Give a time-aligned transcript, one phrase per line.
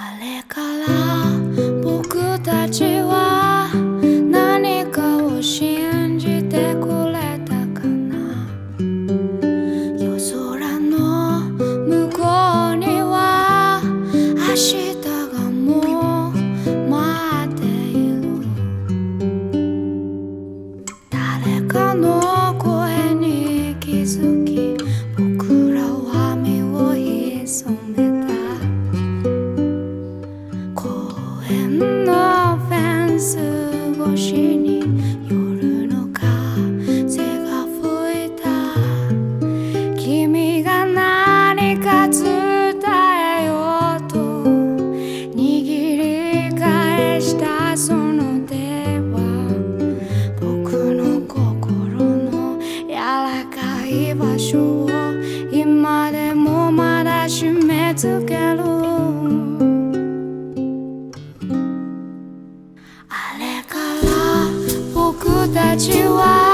[0.00, 0.87] あれから
[57.98, 58.20] 預
[58.54, 58.62] る。
[63.08, 63.74] あれか
[64.06, 64.46] ら
[64.94, 66.47] 僕たちは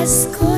[0.00, 0.49] as Cool.